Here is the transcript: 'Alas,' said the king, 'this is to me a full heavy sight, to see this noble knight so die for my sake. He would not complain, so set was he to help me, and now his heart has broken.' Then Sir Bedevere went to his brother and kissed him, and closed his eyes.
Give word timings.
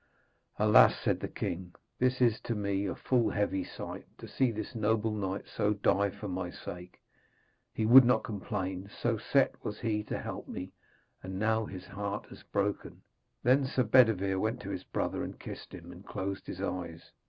'Alas,' 0.57 0.97
said 0.97 1.19
the 1.19 1.27
king, 1.27 1.75
'this 1.99 2.21
is 2.21 2.41
to 2.41 2.55
me 2.55 2.87
a 2.87 2.95
full 2.95 3.29
heavy 3.29 3.63
sight, 3.63 4.07
to 4.17 4.27
see 4.27 4.49
this 4.51 4.73
noble 4.73 5.11
knight 5.11 5.47
so 5.47 5.73
die 5.75 6.09
for 6.09 6.27
my 6.27 6.49
sake. 6.49 6.99
He 7.71 7.85
would 7.85 8.03
not 8.03 8.23
complain, 8.23 8.89
so 8.89 9.17
set 9.19 9.63
was 9.63 9.81
he 9.81 10.01
to 10.05 10.17
help 10.17 10.47
me, 10.47 10.73
and 11.21 11.37
now 11.37 11.65
his 11.67 11.85
heart 11.85 12.25
has 12.29 12.41
broken.' 12.41 13.03
Then 13.43 13.63
Sir 13.63 13.83
Bedevere 13.83 14.39
went 14.39 14.59
to 14.61 14.71
his 14.71 14.83
brother 14.83 15.23
and 15.23 15.39
kissed 15.39 15.71
him, 15.71 15.91
and 15.91 16.03
closed 16.03 16.47
his 16.47 16.61
eyes. 16.63 17.11